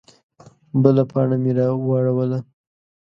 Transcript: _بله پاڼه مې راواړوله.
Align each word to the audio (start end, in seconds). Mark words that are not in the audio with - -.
_بله 0.81 1.03
پاڼه 1.11 1.35
مې 1.43 1.51
راواړوله. 1.57 2.39